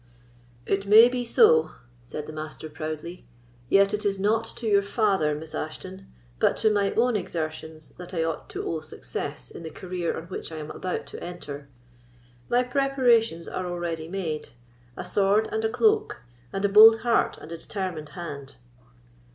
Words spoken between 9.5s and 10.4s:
in the career on